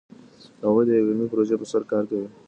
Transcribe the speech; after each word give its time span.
هغوی 0.67 0.83
د 0.85 0.89
یوې 0.99 1.09
علمي 1.13 1.27
پروژې 1.31 1.55
په 1.59 1.65
سر 1.71 1.81
کار 1.91 2.03
کوي. 2.09 2.27